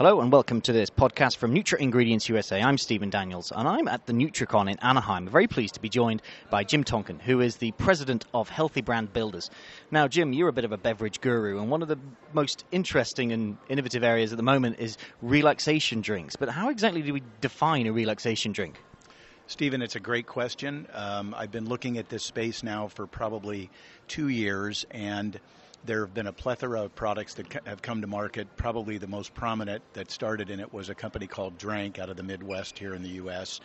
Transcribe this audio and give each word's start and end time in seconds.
Hello 0.00 0.22
and 0.22 0.32
welcome 0.32 0.62
to 0.62 0.72
this 0.72 0.88
podcast 0.88 1.36
from 1.36 1.54
Nutra 1.54 1.78
Ingredients 1.78 2.26
USA. 2.30 2.62
I'm 2.62 2.78
Stephen 2.78 3.10
Daniells 3.10 3.52
and 3.54 3.68
I'm 3.68 3.86
at 3.86 4.06
the 4.06 4.14
NutraCon 4.14 4.70
in 4.70 4.78
Anaheim. 4.78 5.28
Very 5.28 5.46
pleased 5.46 5.74
to 5.74 5.80
be 5.80 5.90
joined 5.90 6.22
by 6.48 6.64
Jim 6.64 6.84
Tonkin, 6.84 7.18
who 7.18 7.42
is 7.42 7.56
the 7.56 7.72
president 7.72 8.24
of 8.32 8.48
Healthy 8.48 8.80
Brand 8.80 9.12
Builders. 9.12 9.50
Now, 9.90 10.08
Jim, 10.08 10.32
you're 10.32 10.48
a 10.48 10.54
bit 10.54 10.64
of 10.64 10.72
a 10.72 10.78
beverage 10.78 11.20
guru, 11.20 11.60
and 11.60 11.70
one 11.70 11.82
of 11.82 11.88
the 11.88 11.98
most 12.32 12.64
interesting 12.72 13.30
and 13.30 13.58
innovative 13.68 14.02
areas 14.02 14.32
at 14.32 14.38
the 14.38 14.42
moment 14.42 14.78
is 14.78 14.96
relaxation 15.20 16.00
drinks. 16.00 16.34
But 16.34 16.48
how 16.48 16.70
exactly 16.70 17.02
do 17.02 17.12
we 17.12 17.22
define 17.42 17.86
a 17.86 17.92
relaxation 17.92 18.52
drink? 18.52 18.80
Stephen, 19.48 19.82
it's 19.82 19.96
a 19.96 20.00
great 20.00 20.26
question. 20.26 20.86
Um, 20.94 21.34
I've 21.36 21.52
been 21.52 21.68
looking 21.68 21.98
at 21.98 22.08
this 22.08 22.24
space 22.24 22.62
now 22.62 22.88
for 22.88 23.06
probably 23.06 23.68
two 24.08 24.28
years, 24.28 24.86
and 24.92 25.38
there 25.84 26.00
have 26.00 26.12
been 26.12 26.26
a 26.26 26.32
plethora 26.32 26.82
of 26.82 26.94
products 26.94 27.34
that 27.34 27.46
have 27.66 27.80
come 27.80 28.00
to 28.00 28.06
market. 28.06 28.46
Probably 28.56 28.98
the 28.98 29.06
most 29.06 29.32
prominent 29.34 29.82
that 29.94 30.10
started 30.10 30.50
in 30.50 30.60
it 30.60 30.72
was 30.72 30.90
a 30.90 30.94
company 30.94 31.26
called 31.26 31.56
Drank 31.56 31.98
out 31.98 32.10
of 32.10 32.16
the 32.16 32.22
Midwest 32.22 32.78
here 32.78 32.94
in 32.94 33.02
the 33.02 33.08
U.S., 33.10 33.60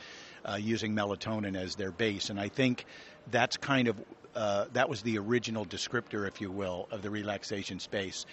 uh, 0.45 0.55
using 0.55 0.95
melatonin 0.95 1.57
as 1.57 1.75
their 1.75 1.91
base. 1.91 2.29
And 2.29 2.39
I 2.39 2.47
think 2.47 2.85
that's 3.31 3.57
kind 3.57 3.87
of 3.87 3.97
uh, 4.35 4.65
that 4.73 4.89
was 4.89 5.01
the 5.01 5.17
original 5.17 5.65
descriptor, 5.65 6.27
if 6.27 6.41
you 6.41 6.51
will, 6.51 6.87
of 6.91 7.01
the 7.01 7.09
relaxation 7.09 7.79
space. 7.79 8.25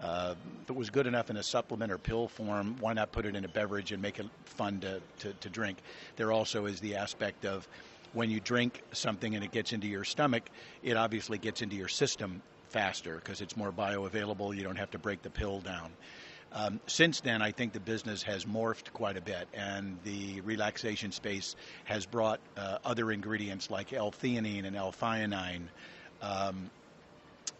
Uh, 0.00 0.34
if 0.62 0.70
it 0.70 0.76
was 0.76 0.90
good 0.90 1.06
enough 1.06 1.30
in 1.30 1.36
a 1.36 1.42
supplement 1.42 1.92
or 1.92 1.98
pill 1.98 2.28
form, 2.28 2.76
why 2.80 2.92
not 2.92 3.12
put 3.12 3.26
it 3.26 3.36
in 3.36 3.44
a 3.44 3.48
beverage 3.48 3.92
and 3.92 4.02
make 4.02 4.18
it 4.18 4.26
fun 4.44 4.80
to, 4.80 5.00
to, 5.18 5.32
to 5.34 5.48
drink? 5.50 5.78
There 6.16 6.32
also 6.32 6.66
is 6.66 6.80
the 6.80 6.96
aspect 6.96 7.44
of 7.44 7.68
when 8.14 8.30
you 8.30 8.40
drink 8.40 8.82
something 8.92 9.34
and 9.34 9.44
it 9.44 9.52
gets 9.52 9.72
into 9.72 9.86
your 9.86 10.04
stomach, 10.04 10.48
it 10.82 10.96
obviously 10.96 11.36
gets 11.36 11.62
into 11.62 11.76
your 11.76 11.88
system 11.88 12.42
faster 12.74 13.14
because 13.14 13.40
it's 13.40 13.56
more 13.56 13.70
bioavailable. 13.70 14.54
You 14.56 14.64
don't 14.64 14.76
have 14.76 14.90
to 14.90 14.98
break 14.98 15.22
the 15.22 15.30
pill 15.30 15.60
down. 15.60 15.92
Um, 16.52 16.80
since 16.88 17.20
then, 17.20 17.40
I 17.40 17.52
think 17.52 17.72
the 17.72 17.78
business 17.80 18.24
has 18.24 18.44
morphed 18.44 18.92
quite 18.92 19.16
a 19.16 19.20
bit, 19.20 19.46
and 19.54 19.96
the 20.02 20.40
relaxation 20.40 21.12
space 21.12 21.54
has 21.84 22.04
brought 22.04 22.40
uh, 22.56 22.78
other 22.84 23.12
ingredients 23.12 23.70
like 23.70 23.92
L-theanine 23.92 24.64
and 24.64 24.74
L-thionine. 24.76 25.62
Um, 26.20 26.68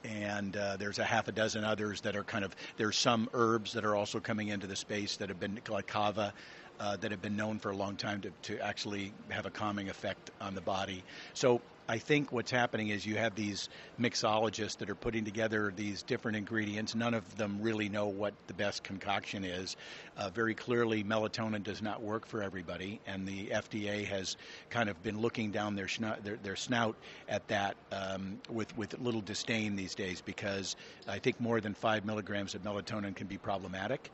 and 0.04 0.56
uh, 0.56 0.76
there's 0.78 0.98
a 0.98 1.04
half 1.04 1.28
a 1.28 1.32
dozen 1.32 1.64
others 1.64 2.00
that 2.00 2.16
are 2.16 2.24
kind 2.24 2.44
of 2.44 2.54
there's 2.76 2.98
some 2.98 3.30
herbs 3.34 3.72
that 3.72 3.84
are 3.84 3.94
also 3.94 4.18
coming 4.20 4.48
into 4.48 4.66
the 4.66 4.76
space 4.76 5.16
that 5.16 5.28
have 5.28 5.40
been 5.40 5.60
like 5.68 5.86
kava 5.86 6.34
uh, 6.80 6.96
that 6.96 7.10
have 7.10 7.22
been 7.22 7.36
known 7.36 7.58
for 7.58 7.70
a 7.70 7.76
long 7.76 7.96
time 7.96 8.20
to, 8.20 8.30
to 8.42 8.58
actually 8.60 9.12
have 9.28 9.46
a 9.46 9.50
calming 9.50 9.88
effect 9.88 10.30
on 10.40 10.54
the 10.54 10.60
body. 10.60 11.02
So 11.32 11.60
I 11.86 11.98
think 11.98 12.32
what's 12.32 12.50
happening 12.50 12.88
is 12.88 13.04
you 13.04 13.16
have 13.16 13.34
these 13.34 13.68
mixologists 14.00 14.78
that 14.78 14.88
are 14.88 14.94
putting 14.94 15.24
together 15.24 15.70
these 15.76 16.02
different 16.02 16.38
ingredients. 16.38 16.94
None 16.94 17.12
of 17.12 17.36
them 17.36 17.58
really 17.60 17.90
know 17.90 18.06
what 18.06 18.32
the 18.46 18.54
best 18.54 18.82
concoction 18.82 19.44
is. 19.44 19.76
Uh, 20.16 20.30
very 20.30 20.54
clearly, 20.54 21.04
melatonin 21.04 21.62
does 21.62 21.82
not 21.82 22.02
work 22.02 22.26
for 22.26 22.42
everybody, 22.42 23.00
and 23.06 23.28
the 23.28 23.48
FDA 23.48 24.06
has 24.06 24.38
kind 24.70 24.88
of 24.88 25.02
been 25.02 25.20
looking 25.20 25.50
down 25.50 25.76
their, 25.76 25.88
their, 26.22 26.36
their, 26.36 26.56
snout 26.56 26.96
at 27.28 27.46
that 27.48 27.76
um, 27.92 28.38
with, 28.48 28.74
with 28.78 28.98
little 28.98 29.20
disdain 29.20 29.76
these 29.76 29.94
days 29.94 30.22
because 30.22 30.76
I 31.06 31.18
think 31.18 31.38
more 31.38 31.60
than 31.60 31.74
five 31.74 32.06
milligrams 32.06 32.54
of 32.54 32.62
melatonin 32.62 33.14
can 33.14 33.26
be 33.26 33.36
problematic. 33.36 34.10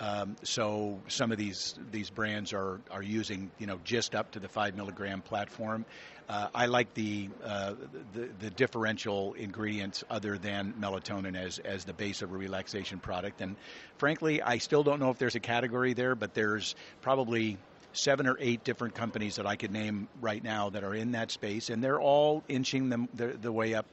Um, 0.00 0.36
so 0.42 1.00
some 1.08 1.32
of 1.32 1.38
these 1.38 1.74
these 1.90 2.10
brands 2.10 2.52
are 2.52 2.80
are 2.90 3.02
using 3.02 3.50
you 3.58 3.66
know 3.66 3.80
just 3.84 4.14
up 4.14 4.30
to 4.32 4.40
the 4.40 4.48
five 4.48 4.76
milligram 4.76 5.22
platform. 5.22 5.84
Uh, 6.28 6.48
I 6.54 6.66
like 6.66 6.92
the, 6.92 7.30
uh, 7.42 7.72
the, 8.12 8.28
the 8.38 8.50
differential 8.50 9.32
ingredients 9.32 10.04
other 10.10 10.36
than 10.36 10.74
melatonin 10.78 11.34
as 11.34 11.58
as 11.60 11.84
the 11.84 11.94
base 11.94 12.20
of 12.20 12.32
a 12.32 12.36
relaxation 12.36 12.98
product. 12.98 13.40
And 13.40 13.56
frankly, 13.96 14.42
I 14.42 14.58
still 14.58 14.82
don't 14.82 15.00
know 15.00 15.08
if 15.08 15.16
there's 15.16 15.36
a 15.36 15.40
category 15.40 15.94
there, 15.94 16.14
but 16.14 16.34
there's 16.34 16.74
probably 17.00 17.56
seven 17.92 18.26
or 18.26 18.36
eight 18.38 18.64
different 18.64 18.94
companies 18.94 19.36
that 19.36 19.46
I 19.46 19.56
could 19.56 19.72
name 19.72 20.08
right 20.20 20.42
now 20.42 20.70
that 20.70 20.84
are 20.84 20.94
in 20.94 21.12
that 21.12 21.30
space, 21.30 21.70
and 21.70 21.82
they're 21.82 22.00
all 22.00 22.44
inching 22.48 22.88
them 22.88 23.08
the, 23.14 23.28
the 23.28 23.52
way 23.52 23.74
up, 23.74 23.86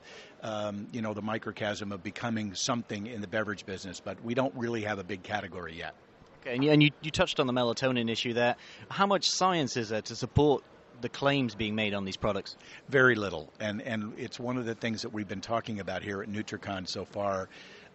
um, 0.43 0.87
you 0.91 1.01
know, 1.01 1.13
the 1.13 1.21
microchasm 1.21 1.91
of 1.91 2.03
becoming 2.03 2.53
something 2.55 3.07
in 3.07 3.21
the 3.21 3.27
beverage 3.27 3.65
business. 3.65 3.99
But 3.99 4.23
we 4.23 4.33
don't 4.33 4.53
really 4.55 4.83
have 4.83 4.99
a 4.99 5.03
big 5.03 5.23
category 5.23 5.75
yet. 5.75 5.95
Okay, 6.41 6.55
and 6.55 6.63
you, 6.63 6.71
and 6.71 6.83
you, 6.83 6.91
you 7.01 7.11
touched 7.11 7.39
on 7.39 7.47
the 7.47 7.53
melatonin 7.53 8.09
issue 8.09 8.33
there. 8.33 8.55
How 8.89 9.07
much 9.07 9.29
science 9.29 9.77
is 9.77 9.89
there 9.89 10.01
to 10.03 10.15
support 10.15 10.63
the 11.01 11.09
claims 11.09 11.55
being 11.55 11.75
made 11.75 11.93
on 11.93 12.05
these 12.05 12.17
products? 12.17 12.55
Very 12.89 13.15
little, 13.15 13.51
and 13.59 13.81
and 13.81 14.13
it's 14.17 14.39
one 14.39 14.57
of 14.57 14.65
the 14.65 14.75
things 14.75 15.01
that 15.01 15.13
we've 15.13 15.27
been 15.27 15.41
talking 15.41 15.79
about 15.79 16.03
here 16.03 16.21
at 16.21 16.29
NutraCon 16.29 16.87
so 16.87 17.05
far. 17.05 17.49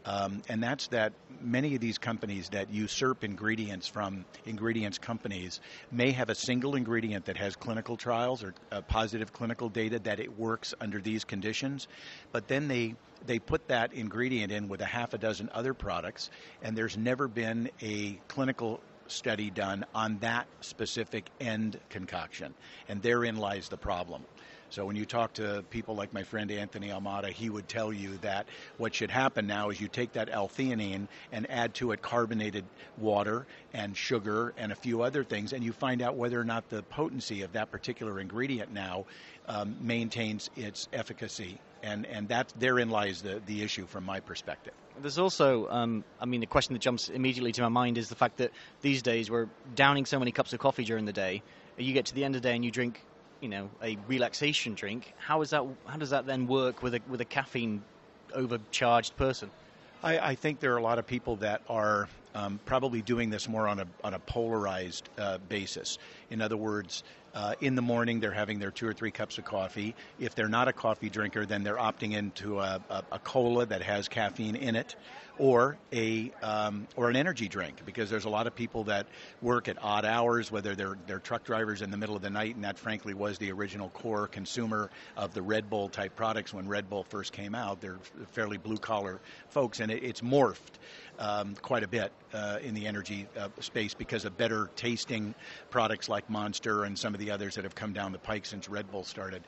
Um, 0.04 0.42
and 0.48 0.62
that's 0.62 0.88
that 0.88 1.12
many 1.42 1.74
of 1.74 1.80
these 1.80 1.98
companies 1.98 2.48
that 2.50 2.70
usurp 2.70 3.24
ingredients 3.24 3.86
from 3.86 4.24
ingredients 4.46 4.98
companies 4.98 5.60
may 5.90 6.10
have 6.10 6.30
a 6.30 6.34
single 6.34 6.74
ingredient 6.74 7.24
that 7.24 7.36
has 7.36 7.56
clinical 7.56 7.96
trials 7.96 8.42
or 8.42 8.54
uh, 8.72 8.80
positive 8.82 9.32
clinical 9.32 9.68
data 9.68 9.98
that 9.98 10.20
it 10.20 10.38
works 10.38 10.74
under 10.80 11.00
these 11.00 11.24
conditions, 11.24 11.88
but 12.32 12.48
then 12.48 12.68
they 12.68 12.94
they 13.26 13.38
put 13.38 13.68
that 13.68 13.92
ingredient 13.92 14.50
in 14.50 14.66
with 14.66 14.80
a 14.80 14.86
half 14.86 15.12
a 15.12 15.18
dozen 15.18 15.50
other 15.52 15.74
products, 15.74 16.30
and 16.62 16.76
there's 16.76 16.96
never 16.96 17.28
been 17.28 17.70
a 17.82 18.18
clinical 18.28 18.80
study 19.08 19.50
done 19.50 19.84
on 19.94 20.18
that 20.20 20.46
specific 20.60 21.26
end 21.40 21.78
concoction, 21.90 22.54
and 22.88 23.02
therein 23.02 23.36
lies 23.36 23.68
the 23.68 23.76
problem. 23.76 24.24
So 24.70 24.86
when 24.86 24.94
you 24.94 25.04
talk 25.04 25.34
to 25.34 25.64
people 25.70 25.97
like 25.97 26.12
my 26.12 26.22
friend 26.22 26.50
Anthony 26.50 26.88
Almada, 26.88 27.28
he 27.32 27.50
would 27.50 27.69
tell 27.69 27.92
you 27.92 28.19
that 28.19 28.47
what 28.78 28.94
should 28.94 29.10
happen 29.10 29.47
now 29.48 29.70
is 29.70 29.81
you 29.81 29.88
take 29.88 30.12
that 30.12 30.28
L-theanine 30.31 31.08
and 31.32 31.50
add 31.50 31.75
to 31.75 31.91
it 31.91 32.03
carbonated 32.03 32.64
water 32.97 33.47
and 33.75 33.97
sugar 33.97 34.54
and 34.56 34.70
a 34.70 34.76
few 34.76 35.03
other 35.03 35.25
things, 35.25 35.53
and 35.53 35.64
you 35.64 35.72
find 35.72 36.03
out 36.03 36.14
whether 36.14 36.41
or 36.41 36.44
not 36.44 36.69
the 36.70 36.84
potency 36.84 37.42
of 37.42 37.53
that 37.53 37.72
particular 37.72 38.20
ingredient 38.20 38.72
now 38.72 39.06
um, 39.48 39.75
maintains 39.80 40.48
its 40.56 40.88
efficacy. 40.92 41.59
And, 41.82 42.06
and 42.06 42.28
that 42.28 42.53
therein 42.59 42.91
lies 42.91 43.22
the, 43.22 43.41
the 43.47 43.62
issue 43.62 43.86
from 43.86 44.04
my 44.04 44.20
perspective. 44.20 44.75
There's 45.00 45.19
also, 45.19 45.66
um, 45.69 46.04
I 46.20 46.26
mean, 46.26 46.41
the 46.41 46.47
question 46.47 46.75
that 46.75 46.80
jumps 46.80 47.09
immediately 47.09 47.53
to 47.53 47.62
my 47.62 47.69
mind 47.69 47.98
is 47.98 48.09
the 48.09 48.14
fact 48.14 48.36
that 48.36 48.53
these 48.82 49.03
days 49.03 49.30
we're 49.30 49.48
downing 49.75 50.04
so 50.04 50.19
many 50.19 50.30
cups 50.30 50.53
of 50.53 50.60
coffee 50.60 50.84
during 50.84 51.06
the 51.06 51.12
day. 51.12 51.42
You 51.78 51.94
get 51.94 52.06
to 52.06 52.14
the 52.14 52.22
end 52.22 52.36
of 52.36 52.42
the 52.42 52.48
day 52.48 52.54
and 52.54 52.64
you 52.64 52.70
drink 52.70 53.00
you 53.40 53.48
know 53.48 53.68
a 53.82 53.96
relaxation 54.06 54.74
drink, 54.74 55.14
how 55.18 55.42
is 55.42 55.50
that? 55.50 55.64
How 55.86 55.96
does 55.96 56.10
that 56.10 56.26
then 56.26 56.46
work 56.46 56.82
with 56.82 56.94
a 56.94 57.00
with 57.08 57.20
a 57.20 57.24
caffeine 57.24 57.82
overcharged 58.34 59.16
person? 59.16 59.50
I, 60.02 60.18
I 60.18 60.34
think 60.34 60.60
there 60.60 60.72
are 60.72 60.78
a 60.78 60.82
lot 60.82 60.98
of 60.98 61.06
people 61.06 61.36
that 61.36 61.62
are 61.68 62.08
um, 62.34 62.58
probably 62.64 63.02
doing 63.02 63.30
this 63.30 63.48
more 63.48 63.68
on 63.68 63.80
a 63.80 63.86
on 64.04 64.14
a 64.14 64.18
polarized 64.18 65.08
uh, 65.18 65.38
basis. 65.48 65.98
In 66.30 66.41
other 66.41 66.56
words, 66.56 67.02
uh, 67.34 67.54
in 67.60 67.74
the 67.74 67.82
morning 67.82 68.20
they're 68.20 68.32
having 68.32 68.58
their 68.58 68.70
two 68.70 68.86
or 68.86 68.92
three 68.92 69.10
cups 69.10 69.38
of 69.38 69.44
coffee. 69.44 69.94
If 70.18 70.34
they're 70.34 70.48
not 70.48 70.68
a 70.68 70.72
coffee 70.72 71.10
drinker, 71.10 71.46
then 71.46 71.62
they're 71.62 71.76
opting 71.76 72.12
into 72.12 72.58
a, 72.58 72.80
a, 72.88 73.04
a 73.12 73.18
cola 73.18 73.66
that 73.66 73.82
has 73.82 74.08
caffeine 74.08 74.56
in 74.56 74.76
it, 74.76 74.96
or 75.38 75.78
a 75.92 76.30
um, 76.42 76.86
or 76.96 77.08
an 77.08 77.16
energy 77.16 77.48
drink 77.48 77.82
because 77.86 78.10
there's 78.10 78.24
a 78.26 78.28
lot 78.28 78.46
of 78.46 78.54
people 78.54 78.84
that 78.84 79.06
work 79.41 79.68
at 79.68 79.76
odd 79.80 80.04
hours, 80.04 80.50
whether 80.50 80.74
they're 80.74 80.98
they're 81.06 81.18
truck 81.18 81.44
drivers 81.44 81.82
in 81.82 81.91
the 81.91 81.96
middle 81.96 82.16
of 82.16 82.22
the 82.22 82.30
night, 82.30 82.54
and 82.54 82.64
that 82.64 82.78
frankly 82.78 83.14
was 83.14 83.38
the 83.38 83.50
original 83.50 83.88
core 83.91 84.26
consumer 84.26 84.91
of 85.16 85.32
the 85.32 85.42
Red 85.42 85.70
Bull 85.70 85.88
type 85.88 86.14
products 86.16 86.52
when 86.52 86.68
Red 86.68 86.91
Bull 86.91 87.04
first 87.04 87.32
came 87.32 87.54
out. 87.54 87.80
They're 87.80 87.98
fairly 88.32 88.58
blue 88.58 88.76
collar 88.76 89.20
folks, 89.48 89.80
and 89.80 89.91
it, 89.91 90.02
it's 90.02 90.20
morphed 90.20 90.78
um, 91.18 91.54
quite 91.62 91.84
a 91.84 91.88
bit 91.88 92.12
uh, 92.32 92.58
in 92.62 92.74
the 92.74 92.86
energy 92.86 93.26
uh, 93.38 93.48
space 93.60 93.94
because 93.94 94.24
of 94.24 94.36
better 94.36 94.70
tasting 94.76 95.34
products 95.70 96.08
like 96.20 96.28
Monster 96.28 96.84
and 96.84 96.98
some 96.98 97.14
of 97.14 97.20
the 97.20 97.31
others 97.31 97.54
that 97.54 97.64
have 97.64 97.75
come 97.75 97.94
down 97.94 98.12
the 98.12 98.19
pike 98.19 98.44
since 98.44 98.69
Red 98.69 98.91
Bull 98.91 99.04
started. 99.04 99.42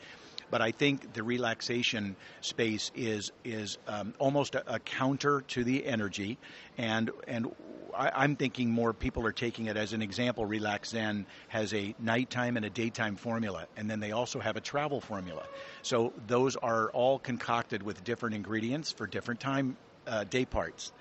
But 0.51 0.63
I 0.63 0.71
think 0.71 1.13
the 1.13 1.23
relaxation 1.23 2.17
space 2.41 2.91
is 2.95 3.31
is 3.45 3.79
um, 3.87 4.15
almost 4.19 4.55
a, 4.55 4.75
a, 4.75 4.79
counter 4.79 5.43
to 5.49 5.65
the 5.65 5.85
energy, 5.85 6.39
and 6.79 7.11
and 7.29 7.55
I, 7.95 8.25
am 8.25 8.37
thinking 8.37 8.71
more 8.71 8.93
people 8.95 9.27
are 9.27 9.33
taking 9.33 9.67
it 9.67 9.77
as 9.77 9.93
an 9.93 10.01
example. 10.03 10.47
RelaxZen 10.47 11.27
has 11.49 11.75
a 11.75 11.95
nighttime 11.99 12.57
and 12.57 12.65
a 12.65 12.71
daytime 12.71 13.17
formula, 13.17 13.67
and 13.77 13.91
then 13.91 14.01
they 14.01 14.13
also 14.13 14.41
have 14.41 14.57
a 14.57 14.61
travel 14.61 15.01
formula. 15.01 15.45
So 15.83 16.13
those 16.27 16.57
are 16.57 16.91
all 16.91 17.19
concocted 17.19 17.83
with 17.83 18.03
different 18.05 18.35
ingredients 18.35 18.93
for 18.93 19.07
different 19.07 19.41
time 19.41 19.77
uh, 20.07 20.25
day 20.25 20.45
parts. 20.47 20.93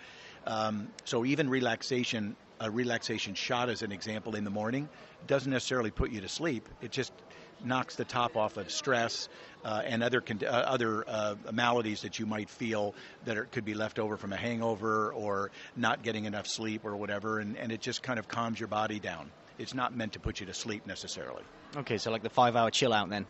Um, 0.48 0.90
so 1.04 1.26
even 1.26 1.50
relaxation, 1.50 2.36
a 2.62 2.70
relaxation 2.70 3.34
shot 3.34 3.70
as 3.70 3.82
an 3.82 3.92
example 3.92 4.36
in 4.36 4.44
the 4.44 4.50
morning, 4.50 4.88
doesn't 5.28 5.52
necessarily 5.52 5.92
put 5.92 6.12
you 6.12 6.22
to 6.22 6.30
sleep. 6.30 6.70
It 6.82 6.92
just 6.92 7.12
knocks 7.64 7.96
the 7.96 8.06
top 8.06 8.38
off 8.38 8.58
of 8.58 8.72
stress 8.72 9.30
uh, 9.66 9.82
and 9.86 10.04
other 10.04 10.22
con- 10.22 10.42
uh, 10.44 10.50
other 10.50 11.04
uh, 11.08 11.36
maladies 11.52 12.02
that 12.02 12.20
you 12.20 12.26
might 12.26 12.50
feel 12.50 12.96
that 13.26 13.38
are, 13.38 13.46
could 13.46 13.66
be 13.66 13.74
left 13.74 14.00
over 14.00 14.16
from 14.16 14.32
a 14.32 14.38
hangover 14.38 15.12
or 15.14 15.52
not 15.76 16.04
getting 16.04 16.26
enough 16.26 16.48
sleep 16.48 16.86
or 16.86 16.96
whatever, 16.96 17.40
and, 17.40 17.58
and 17.58 17.72
it 17.72 17.82
just 17.82 18.02
kind 18.04 18.20
of 18.20 18.28
calms 18.28 18.60
your 18.60 18.68
body 18.68 19.00
down. 19.00 19.32
It's 19.58 19.74
not 19.74 19.96
meant 19.96 20.14
to 20.14 20.20
put 20.20 20.40
you 20.40 20.46
to 20.46 20.54
sleep 20.54 20.88
necessarily. 20.88 21.44
Okay, 21.76 21.98
so 21.98 22.12
like 22.12 22.24
the 22.24 22.30
five 22.30 22.56
hour 22.56 22.72
chill 22.72 22.94
out 22.94 23.10
then. 23.10 23.26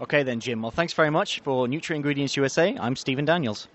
Okay 0.00 0.22
then, 0.22 0.40
Jim. 0.40 0.62
Well, 0.62 0.70
thanks 0.70 0.92
very 0.92 1.10
much 1.10 1.40
for 1.40 1.66
Nutra 1.66 1.96
Ingredients 1.96 2.36
USA. 2.36 2.76
I'm 2.78 2.96
Stephen 2.96 3.26
Daniells. 3.26 3.66